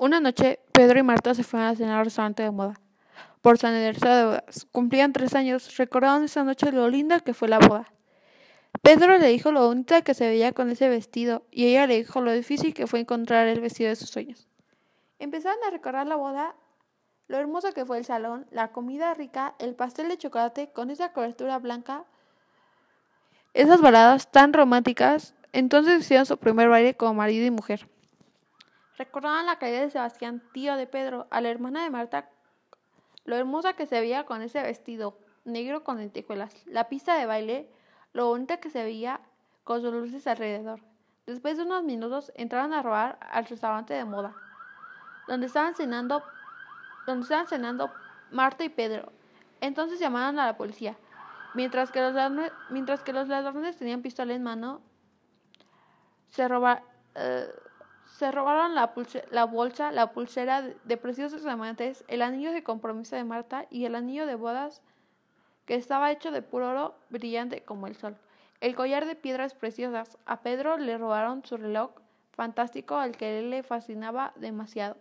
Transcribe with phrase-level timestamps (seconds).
[0.00, 2.80] Una noche, Pedro y Marta se fueron a cenar al restaurante de moda.
[3.42, 4.66] Por su aniversario de bodas.
[4.72, 5.76] Cumplían tres años.
[5.76, 7.92] Recordaron esa noche lo linda que fue la boda.
[8.80, 12.22] Pedro le dijo lo bonita que se veía con ese vestido y ella le dijo
[12.22, 14.48] lo difícil que fue encontrar el vestido de sus sueños.
[15.18, 16.54] Empezaron a recordar la boda,
[17.28, 21.12] lo hermoso que fue el salón, la comida rica, el pastel de chocolate con esa
[21.12, 22.06] cobertura blanca,
[23.52, 25.34] esas baladas tan románticas.
[25.52, 27.86] Entonces hicieron su primer baile como marido y mujer.
[29.00, 32.28] Recordaban la caída de Sebastián, tío de Pedro, a la hermana de Marta,
[33.24, 35.16] lo hermosa que se veía con ese vestido
[35.46, 37.70] negro con lentejuelas, la pista de baile,
[38.12, 39.22] lo bonita que se veía
[39.64, 40.82] con sus luces alrededor.
[41.24, 44.34] Después de unos minutos entraron a robar al restaurante de moda,
[45.26, 46.22] donde estaban cenando,
[47.06, 47.90] donde estaban cenando
[48.30, 49.12] Marta y Pedro.
[49.62, 50.94] Entonces llamaron a la policía.
[51.54, 54.82] Mientras que los ladrones, mientras que los ladrones tenían pistola en mano,
[56.28, 56.82] se, roba,
[57.14, 57.48] eh,
[58.16, 58.92] se robaron la,
[59.30, 63.94] la, bolsa, la pulsera de preciosos diamantes, el anillo de compromiso de Marta y el
[63.94, 64.82] anillo de bodas
[65.64, 68.16] que estaba hecho de puro oro brillante como el sol.
[68.60, 70.18] El collar de piedras preciosas.
[70.26, 71.92] A Pedro le robaron su reloj
[72.32, 74.96] fantástico al que le fascinaba demasiado.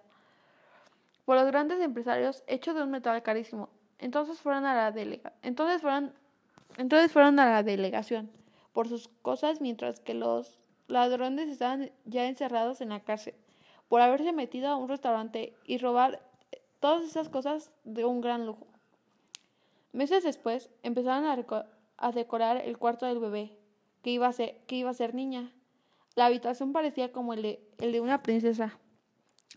[1.25, 3.69] Por los grandes empresarios, hecho de un metal carísimo.
[3.97, 6.14] Entonces fueron a la delega entonces fueron
[6.78, 8.31] entonces fueron a la delegación
[8.72, 10.58] por sus cosas mientras que los
[10.90, 13.36] ladrones estaban ya encerrados en la cárcel
[13.88, 16.22] por haberse metido a un restaurante y robar
[16.80, 18.68] todas esas cosas de un gran lujo.
[19.92, 23.58] Meses después empezaron a, decorar el cuarto del bebé,
[24.04, 24.34] que iba, a
[24.94, 25.52] ser, niña.
[26.16, 27.42] La habitación parecía como el
[27.78, 28.78] de, una princesa,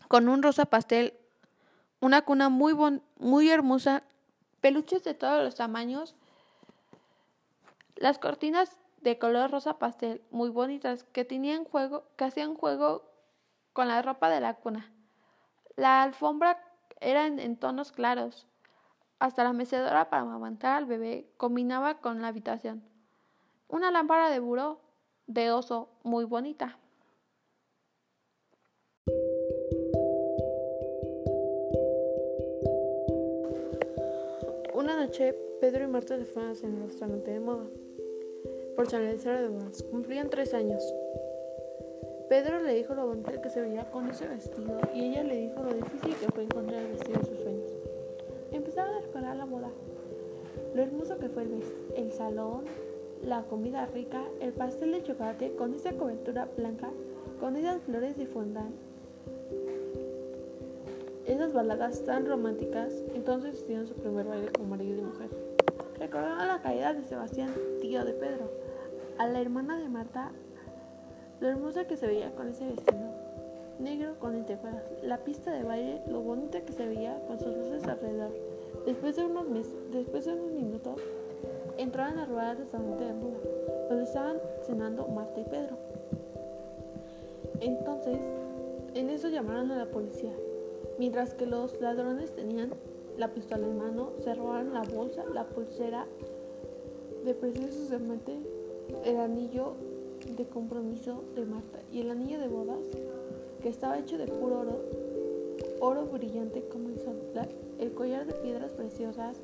[0.07, 1.13] con un rosa pastel,
[1.99, 2.73] una cuna muy,
[3.17, 4.03] muy hermosa,
[4.59, 6.15] peluches de todos los tamaños,
[7.95, 13.03] las cortinas de color rosa pastel, muy bonitas, que tenían juego, que hacían juego
[13.73, 14.91] con la ropa de la cuna.
[15.75, 16.57] La alfombra
[17.01, 18.47] era en tonos claros,
[19.23, 22.83] hasta la mecedora para amamantar al bebé combinaba con la habitación.
[23.69, 24.81] Una lámpara de buró
[25.27, 26.77] de oso muy bonita.
[34.73, 37.65] Una noche, Pedro y Marta se fueron a cenar el restaurante de moda.
[38.75, 40.83] Por su aniversario de bodas, cumplían tres años.
[42.27, 45.61] Pedro le dijo lo bonito que se veía con ese vestido y ella le dijo
[45.61, 47.69] lo difícil que fue encontrar el vestido de sus sueños.
[48.51, 49.69] Empezaron a recordar la boda,
[50.73, 51.61] lo hermoso que fue el,
[51.95, 52.65] el salón,
[53.21, 56.89] la comida rica, el pastel de chocolate con esa cobertura blanca,
[57.39, 58.73] con esas flores de fondant,
[61.25, 63.03] esas baladas tan románticas.
[63.13, 65.52] Entonces hicieron su primer baile como marido y mujer.
[66.03, 68.51] Recordaron la caída de Sebastián, tío de Pedro,
[69.17, 70.33] a la hermana de Marta,
[71.39, 73.09] lo hermosa que se veía con ese vestido
[73.79, 77.87] negro con lentejuelas, la pista de baile, lo bonita que se veía con sus luces
[77.87, 78.33] alrededor.
[78.85, 80.99] Después de unos meses, después de unos minutos,
[81.77, 83.13] entraron a robar al restaurante de
[83.87, 85.77] donde estaban cenando Marta y Pedro.
[87.61, 88.19] Entonces,
[88.93, 90.33] en eso llamaron a la policía.
[90.99, 92.73] Mientras que los ladrones tenían
[93.17, 96.05] la pistola en mano, se robaron la bolsa, la pulsera
[97.23, 98.43] de preciosos diamantes,
[99.05, 99.73] el anillo
[100.37, 102.87] de compromiso de Marta y el anillo de bodas
[103.61, 104.79] que estaba hecho de puro oro,
[105.79, 107.19] oro brillante como el sol,
[107.79, 109.37] el collar de piedras preciosas.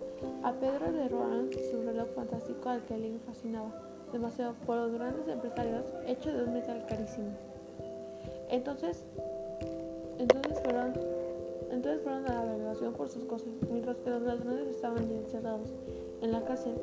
[0.44, 3.72] A Pedro le robaron su reloj fantástico al que le fascinaba
[4.12, 7.31] demasiado por los grandes empresarios hecho de un metal carísimo.
[8.50, 9.38] Entonces, entonces
[12.94, 15.73] por sus cosas, mientras que los ladrones estaban encerrados
[16.22, 16.75] en la cárcel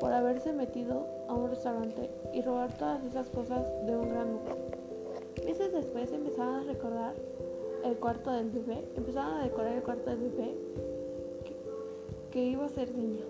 [0.00, 4.56] por haberse metido a un restaurante y robar todas esas cosas de un gran lujo.
[5.44, 7.14] Meses después empezaron a recordar
[7.84, 10.54] el cuarto del bebé, empezaron a decorar el cuarto del bebé
[12.30, 13.24] que, iba a ser niña.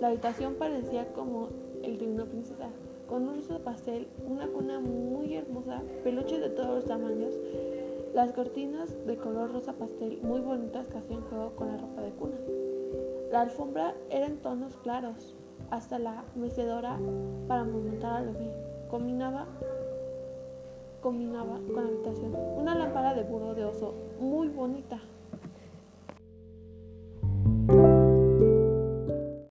[0.00, 1.48] La habitación parecía como
[1.82, 2.68] el de una princesa,
[3.08, 7.34] con un de pastel, una cuna muy hermosa, peluches de todos los tamaños,
[8.14, 12.10] las cortinas de color rosa pastel muy bonitas que hacían juego con la ropa de
[12.10, 12.36] cuna.
[13.30, 15.36] La alfombra era en tonos claros,
[15.70, 16.98] hasta la mecedora
[17.46, 18.50] para montar al bebé.
[18.90, 19.46] Combinaba
[21.00, 22.34] combinaba con la habitación.
[22.56, 25.00] Una lámpara de burro de oso muy bonita.